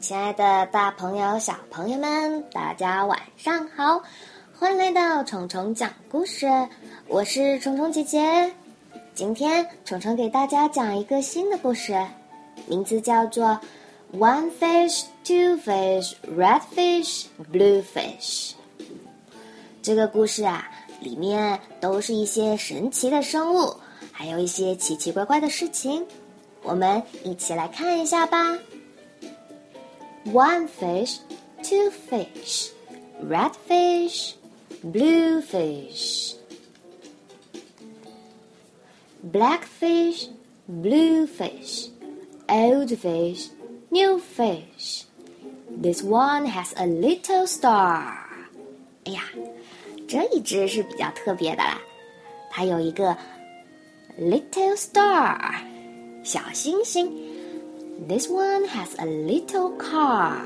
[0.00, 4.02] 亲爱的，大朋友、小朋友们，大家晚上好！
[4.58, 6.48] 欢迎来到虫虫讲故事，
[7.06, 8.50] 我是虫虫姐姐。
[9.14, 11.94] 今天虫虫给大家讲一个新的故事，
[12.66, 13.60] 名字叫做
[14.18, 18.52] 《One Fish, Two Fish, Red Fish, Blue Fish》。
[19.82, 20.66] 这个故事啊，
[21.00, 23.76] 里面都是一些神奇的生物，
[24.10, 26.06] 还有一些奇奇怪怪的事情。
[26.62, 28.56] 我们一起来看一下吧。
[30.25, 31.19] One fish,
[31.61, 32.71] two fish,
[33.21, 34.35] red fish,
[34.83, 36.35] blue fish.
[39.21, 40.29] Black fish,
[40.67, 41.89] blue fish,
[42.47, 43.49] old fish,
[43.91, 45.05] new fish.
[45.69, 48.13] This one has a little star.
[49.05, 49.23] 哎呀，
[50.07, 51.79] 这一只是比较特别的啦，
[52.51, 53.17] 它有一个
[54.19, 55.55] little star，
[56.23, 57.28] 小星星。
[58.07, 60.41] this one has a little car.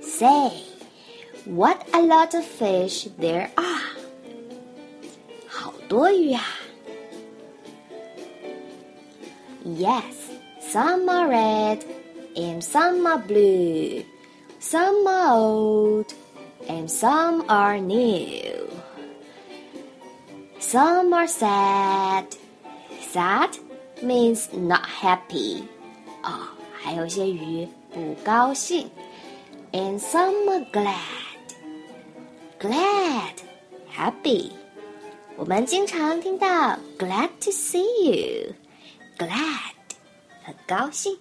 [0.00, 0.64] Say,
[1.44, 3.80] what a lot of fish there are!
[5.46, 6.42] 好多鱼啊！
[9.64, 11.84] Yes, some are red
[12.34, 14.04] and some are blue.
[14.58, 16.14] Some are old
[16.68, 18.68] and some are new.
[20.58, 22.26] Some are sad.
[23.00, 23.58] Sad
[24.02, 25.68] means not happy.
[26.24, 28.90] 啊，还有些鱼不高兴。
[29.72, 30.96] And some are glad,
[32.58, 33.34] glad,
[33.94, 34.50] happy。
[35.36, 38.54] 我们经常听到 glad to see you,
[39.16, 39.72] glad，
[40.42, 41.16] 很高兴。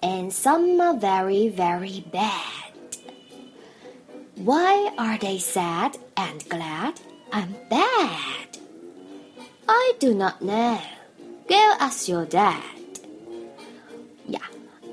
[0.00, 2.72] And some are very, very bad.
[4.36, 6.94] Why are they sad and glad
[7.30, 8.58] and bad?
[9.66, 10.78] I do not know.
[11.48, 12.60] Go ask your dad.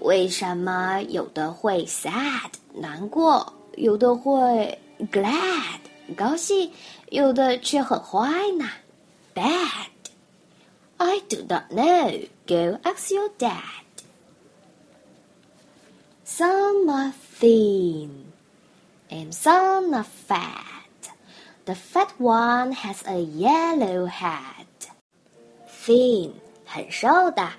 [0.08, 4.78] 为什么有的会 sad 难过，有的会
[5.12, 5.80] glad
[6.16, 6.72] 高兴，
[7.10, 8.70] 有的却很坏呢？
[9.34, 9.90] Bad.
[10.98, 12.28] I do not know.
[12.46, 13.62] Go ask your dad.
[16.26, 18.10] Some are thin,
[19.10, 21.12] and some are fat.
[21.66, 24.66] The fat one has a yellow head.
[25.86, 26.34] Thin
[26.66, 27.50] 很瘦的。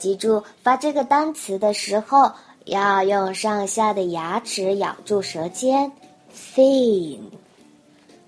[0.00, 2.32] 记住，发这个单词的时候
[2.64, 5.90] 要用上下的牙齿咬住舌尖。
[6.54, 7.30] Thin,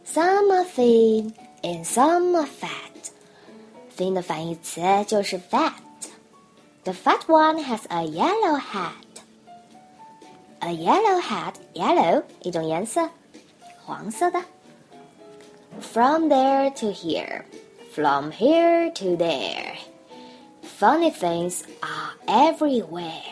[0.06, 3.10] some are thin and some are fat.
[3.96, 5.72] Thin 的反义词就是 fat.
[6.84, 8.92] The fat one has a yellow hat.
[10.60, 13.08] A yellow hat, yellow 一种颜色，
[13.84, 14.42] 黄色的。
[15.80, 17.44] From there to here,
[17.94, 19.71] from here to there.
[20.72, 23.22] Funny things are everywhere.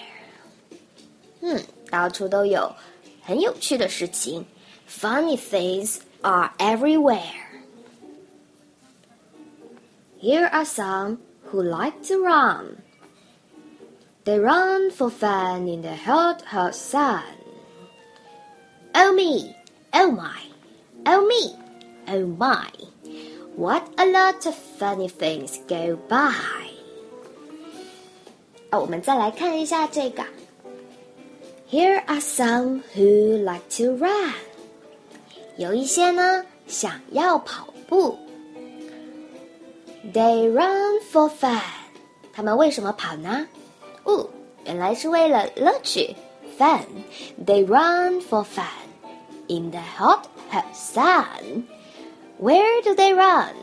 [1.40, 2.74] 嗯，到处都有
[3.22, 4.44] 很有趣的事情。
[4.88, 7.20] Funny things are everywhere.
[10.20, 11.18] Here are some
[11.50, 12.78] who like to run.
[14.24, 17.22] They run for fun in the hot, hot sun.
[18.92, 19.54] Oh me,
[19.92, 20.40] oh my,
[21.06, 21.54] oh me,
[22.08, 22.66] oh my.
[23.54, 26.34] What a lot of funny things go by.
[28.70, 30.24] 哦，我们再来看一下这个。
[31.70, 34.32] Here are some who like to run。
[35.56, 38.18] 有一些呢想要跑步。
[40.12, 41.60] They run for fun。
[42.32, 43.48] 他们为什么跑呢？
[44.04, 44.28] 哦，
[44.64, 46.14] 原来是为了乐趣，
[46.58, 48.64] fun。They run for fun
[49.48, 51.64] in the hot, hot sun.
[52.40, 53.54] Where do they run?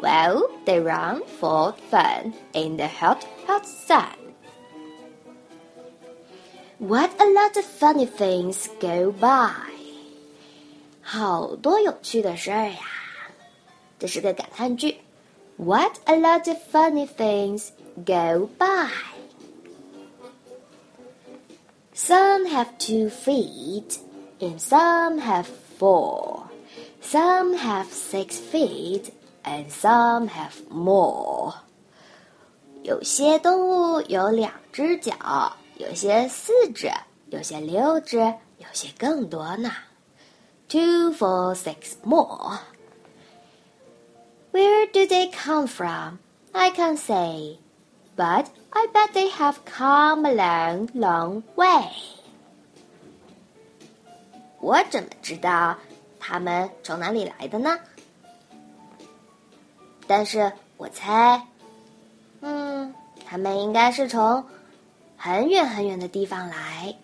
[0.00, 4.23] Well, they run for fun in the hot, hot sun.
[6.84, 9.50] What a lot of funny things go by！
[11.02, 12.78] 好多有趣的事儿呀，
[13.98, 14.96] 这是个感叹句。
[15.56, 17.68] What a lot of funny things
[18.06, 18.88] go by!
[21.94, 23.98] Some have two feet,
[24.38, 25.46] and some have
[25.78, 26.44] four.
[27.02, 29.10] Some have six feet,
[29.44, 31.54] and some have more.
[32.82, 35.56] 有些动物有两只脚。
[35.77, 36.89] 有些四只，
[37.29, 38.17] 有些六只，
[38.57, 39.71] 有些更多呢。
[40.69, 42.59] Two, four, six more.
[44.51, 46.17] Where do they come from?
[46.53, 47.59] I can't say,
[48.15, 51.91] but I bet they have come a long, long way.
[54.59, 55.77] 我怎么知道
[56.19, 57.77] 他们从哪里来的呢？
[60.07, 61.45] 但是我猜，
[62.41, 62.93] 嗯，
[63.25, 64.43] 他们应该是从
[65.24, 66.94] 很远很远的地方来。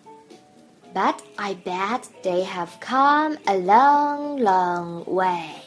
[0.93, 5.61] but I bet they have come a long, long way.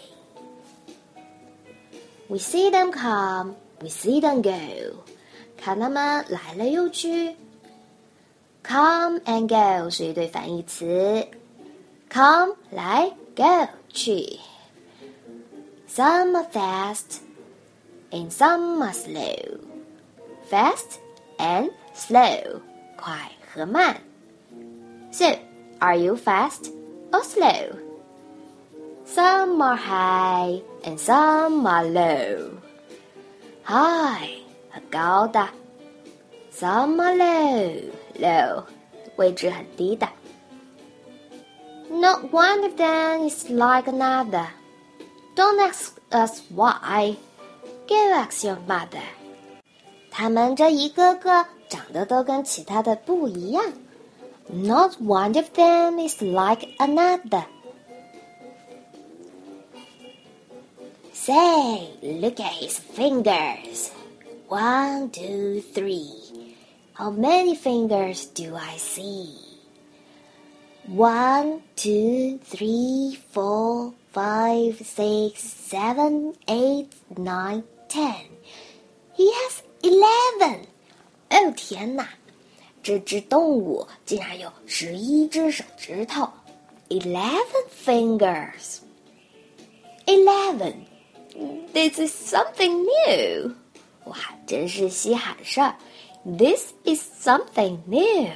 [2.29, 4.97] We see them come, we see them go.
[5.57, 7.37] 看他们来了又去。
[8.65, 11.27] Come and go 是一对反义词。
[12.13, 14.39] Come 来，go 去。
[15.89, 17.21] Some are fast,
[18.11, 19.61] and some are slow.
[20.51, 20.99] Fast
[21.39, 22.61] and slow
[22.97, 23.97] 快和慢。
[25.13, 25.27] So,
[25.81, 26.71] are you fast
[27.11, 27.77] or slow?
[29.07, 32.51] Some are high and some are low.
[33.65, 35.49] High 很高的，
[36.53, 37.83] some are low
[38.19, 38.65] low
[39.17, 40.09] 位置很低的。
[41.91, 44.47] Not one of them is like another.
[45.35, 47.17] Don't ask us why.
[47.89, 49.03] Go ask your mother.
[50.11, 51.45] 他们这一个个
[51.76, 53.74] 长得都跟其他的不一样。
[54.48, 57.46] Not one of them is like another.
[61.12, 63.90] Say, look at his fingers.
[64.48, 66.56] One, two, three.
[66.94, 69.36] How many fingers do I see?
[70.88, 78.28] One, two, three, four, five, six, seven, eight, nine, ten.
[79.14, 80.68] He has eleven.
[81.35, 82.09] 哦天哪，
[82.83, 86.29] 这只动物竟然有十一只手指头，
[86.89, 88.79] eleven fingers.
[90.07, 90.75] Eleven.
[91.73, 93.55] This is something new.
[94.05, 94.17] 哇，
[94.47, 95.77] 真是稀罕事儿。
[96.25, 98.31] This is something new.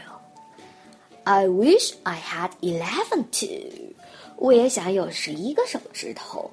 [1.24, 3.94] I wish I had eleven too.
[4.36, 6.50] 我也想有十一个手指头。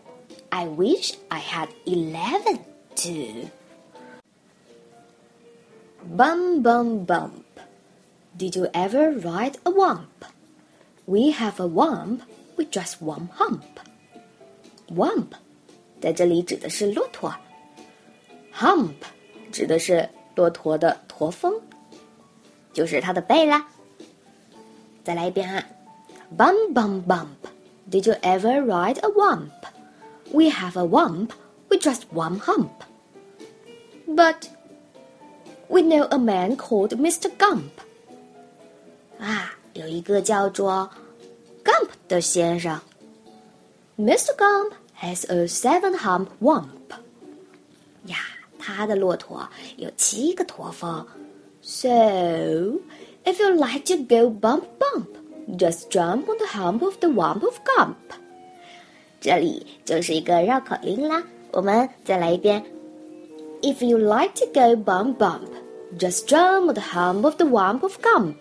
[0.50, 2.58] I wish I had eleven
[2.96, 3.48] too.
[6.06, 7.46] Bum bum bump.
[8.38, 10.26] Did you ever ride a wump?
[11.06, 12.22] We have a wump
[12.58, 13.64] with just one hump.
[14.90, 15.34] Wump
[16.00, 17.34] 在这里指的是骆驼，
[18.54, 18.94] hump
[19.52, 21.54] 指的是骆驼的驼峰，
[22.74, 23.68] 就是它的背啦。
[25.04, 25.64] 再来一遍啊，
[26.38, 27.28] bum bum bump.
[27.90, 29.52] Did you ever ride a wump?
[30.32, 31.32] We have a wump
[31.70, 32.70] with just one hump.
[34.08, 34.48] But
[35.70, 37.30] we know a man called Mr.
[37.38, 37.72] Gump.
[39.20, 40.90] 啊，有一个叫做
[41.64, 42.80] Gump 的先生。
[43.98, 44.36] Mr.
[44.36, 46.66] Gump has a seven-hump wump.
[48.08, 48.18] 呀，
[48.58, 49.48] 他的骆驼
[49.78, 51.06] 有七个驼峰。
[51.62, 51.90] So,
[53.24, 55.06] if you like to go bump bump,
[55.58, 57.96] just jump on the hump of the wump of Gump.
[59.20, 61.24] 这里就是一个绕口令啦。
[61.52, 62.66] 我们再来一遍。
[63.62, 65.48] If you like to go bump bump,
[65.99, 68.35] Just jump the hump of the wump of Gump.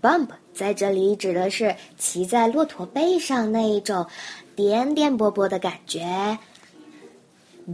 [0.00, 4.06] Bump 在这里指的是骑在骆驼背上那一种
[4.54, 6.38] 颠颠簸簸的感觉。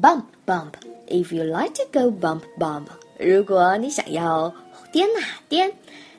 [0.00, 0.72] Bump bump,
[1.08, 2.86] if you like to go bump bump，
[3.18, 4.52] 如果你想要
[4.92, 5.72] 颠哪颠，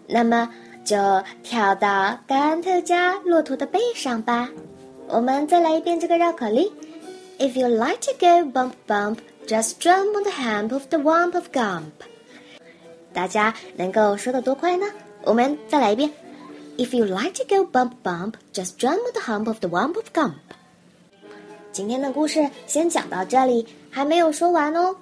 [0.07, 0.49] 那么
[0.83, 0.97] 就
[1.43, 4.49] 跳到甘特家骆驼的背上吧。
[5.07, 6.71] 我们再来一遍这个绕口令
[7.37, 11.47] ：If you like to go bump bump, just jump on the hump of the wump of
[11.51, 11.91] Gump。
[13.13, 14.85] 大家能够说的多快呢？
[15.23, 16.11] 我们再来一遍。
[16.77, 20.05] If you like to go bump bump, just jump on the hump of the wump of
[20.13, 20.33] Gump。
[21.71, 24.95] 今天的故事先讲到这里，还没有说完哦。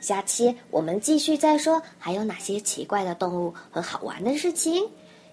[0.00, 4.86] 下期我们继续再说还有哪些奇怪的动物和好玩的事情。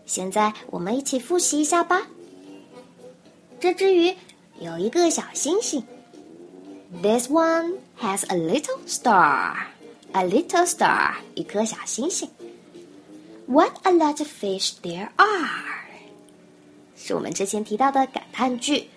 [0.06, 2.08] 现在我们一起复习一下吧。
[3.60, 4.15] 这只鱼
[4.60, 5.84] 有一个小星星。
[7.02, 9.57] This one has a little star.
[10.12, 12.28] A little star，一颗小星星。
[13.47, 15.49] What a lot of fish there are！
[16.97, 18.88] 是我们之前提到的感叹句。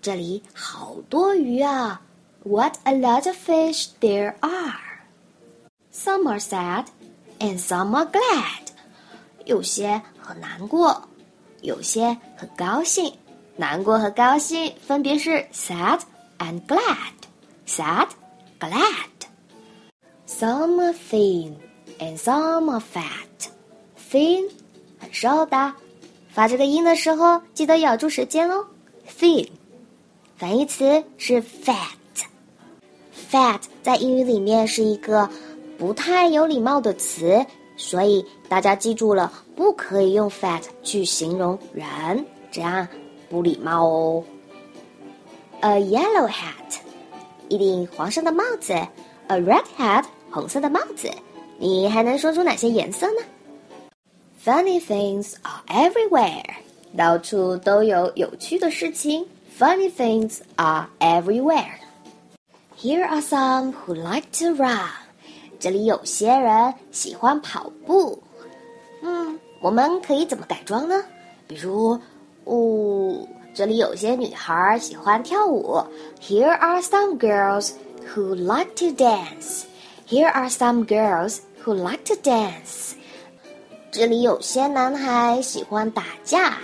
[0.00, 2.00] 这里好多鱼啊！
[2.44, 4.78] What a lot of fish there are!
[5.92, 6.86] Some are sad,
[7.40, 8.68] and some are glad.
[9.44, 11.08] 有些很难过，
[11.60, 13.12] 有些很高兴。
[13.56, 16.00] 难过和高兴分别是 sad
[16.41, 17.13] and glad.
[17.65, 18.09] Sad,
[18.59, 19.09] glad.
[20.25, 21.55] Some are thin,
[21.99, 23.49] and some are fat.
[24.11, 24.49] Thin
[24.99, 25.73] 很瘦的，
[26.33, 28.65] 发这个音的时候记得咬住舌尖哦。
[29.07, 29.47] Thin
[30.35, 35.29] 反义词是 fat，fat 在英语里面是一个
[35.77, 37.45] 不太有礼貌的词，
[37.77, 42.87] 所以大家记住了，不可以用 fat 去形容人，这样
[43.29, 44.23] 不礼貌哦。
[45.63, 46.79] A yellow hat，
[47.47, 48.73] 一顶黄色的帽子
[49.27, 51.07] ；a red hat，红色的帽子。
[51.59, 53.21] 你还能说出哪些颜色呢
[54.43, 56.43] Funny things are everywhere，
[56.97, 59.27] 到处都有有趣的事情。
[59.59, 61.75] Funny things are everywhere.
[62.75, 64.89] Here are some who like to run.
[65.59, 68.23] 这里有些人喜欢跑步。
[69.03, 71.03] 嗯，我们可以怎么改装呢？
[71.47, 71.99] 比如，
[72.45, 75.82] 哦，这里有些女孩喜欢跳舞。
[76.20, 77.70] Here are some girls
[78.14, 79.64] who like to dance.
[80.06, 82.92] Here are some girls who like to dance.
[83.90, 86.58] 这里有些男孩喜欢打架。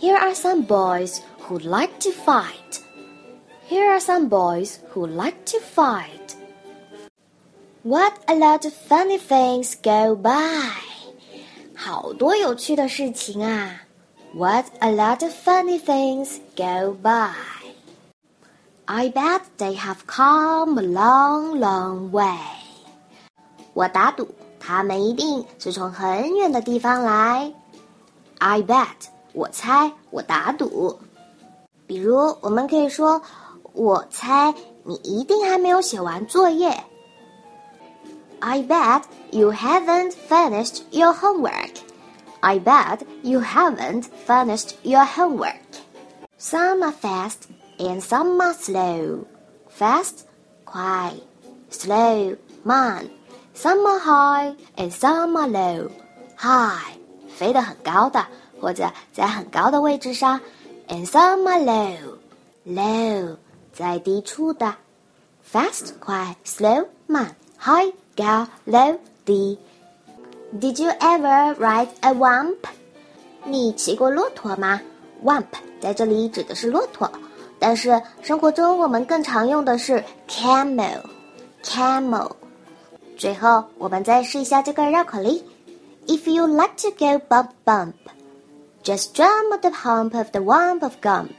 [0.00, 2.80] Here are some boys who like to fight.
[3.68, 6.36] Here are some boys who like to fight.
[7.82, 10.70] What a lot of funny things go by.
[11.74, 13.82] 好多有趣的事情啊
[14.34, 17.30] ！What a lot of funny things go by.
[18.86, 22.36] I bet they have come a long, long way.
[23.72, 24.28] 我打赌
[24.60, 27.52] 他们一定是从很远的地方来。
[28.38, 30.98] I bet，我猜，我打赌。
[31.86, 36.82] 比如，我们可以说：“我猜你一定还没有写完作业。”
[38.40, 41.76] I bet you haven't finished your homework.
[42.40, 45.62] I bet you haven't finished your homework.
[46.38, 47.48] Some are fast
[47.78, 49.24] and some are slow.
[49.70, 50.26] Fast,
[50.64, 51.12] 快；
[51.70, 53.08] slow, 慢。
[53.56, 55.90] Some are high and some are low.
[56.36, 56.98] High，
[57.36, 58.26] 飞得很高的，
[58.60, 60.40] 或者在很高的位置上。
[60.88, 62.18] and some are low,
[62.66, 63.36] low
[63.72, 64.74] 在低处的，
[65.50, 69.58] fast 快，slow 慢，high 高，low 低。
[70.51, 72.57] Did you ever ride a wamp？
[73.45, 74.81] 你骑过骆驼吗
[75.23, 75.45] ？Wamp
[75.79, 77.07] 在这里指的是骆驼，
[77.59, 82.31] 但是生活中我们更常用的是 camel，camel。
[83.15, 85.43] 最后，我们再试一下这个绕口令
[86.07, 87.93] ：If you like to go bump bump。
[88.83, 91.29] just drum on the hump of the wump of gump.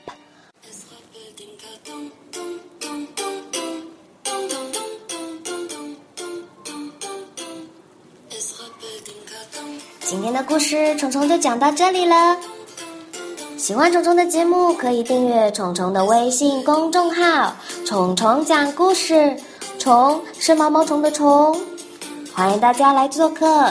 [10.11, 12.37] 今天的故事，虫虫就讲到这里了。
[13.57, 17.55] 喜欢虫虫的节目，可以订阅虫虫的微信公众号
[17.87, 19.37] “虫虫讲故事”。
[19.79, 21.57] 虫是毛毛虫的虫，
[22.35, 23.71] 欢迎大家来做客。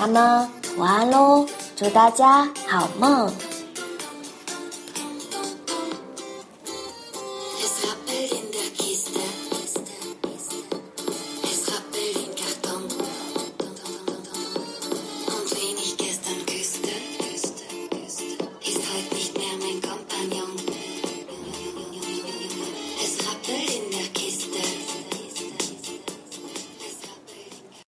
[0.00, 1.46] 那么，晚安喽！
[1.76, 3.30] 祝大家好梦。